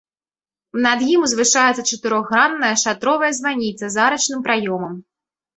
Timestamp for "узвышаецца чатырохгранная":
1.27-2.73